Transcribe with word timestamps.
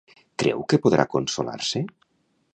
Creu 0.43 0.63
que 0.73 0.79
podrà 0.85 1.05
consolar-se? 1.13 1.85